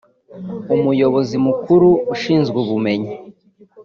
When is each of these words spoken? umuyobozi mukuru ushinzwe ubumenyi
umuyobozi 0.75 1.35
mukuru 1.45 1.89
ushinzwe 2.13 2.57
ubumenyi 2.63 3.13